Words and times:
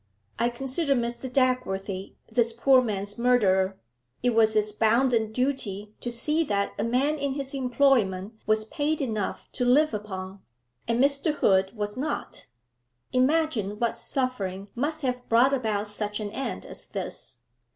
I 0.39 0.49
consider 0.49 0.95
Mr. 0.95 1.29
Dagworthy 1.31 2.15
this 2.31 2.53
poor 2.53 2.81
man's 2.81 3.19
murderer; 3.19 3.77
it 4.23 4.31
was 4.33 4.55
his 4.55 4.71
bounden 4.71 5.31
duty 5.31 5.93
to 6.01 6.09
see 6.11 6.43
that 6.45 6.73
a 6.79 6.83
man 6.83 7.19
in 7.19 7.33
his 7.33 7.53
employment 7.53 8.33
was 8.47 8.65
paid 8.65 8.99
enough 8.99 9.47
to 9.51 9.63
live 9.63 9.93
upon, 9.93 10.41
and 10.87 10.99
Mr. 11.03 11.33
Hood 11.35 11.73
was 11.75 11.97
not. 11.97 12.47
Imagine 13.13 13.77
what 13.77 13.93
suffering 13.93 14.71
must 14.73 15.03
have 15.03 15.29
brought 15.29 15.53
about 15.53 15.85
such 15.85 16.19
an 16.19 16.31
end 16.31 16.65
as 16.65 16.87
this. 16.87 17.37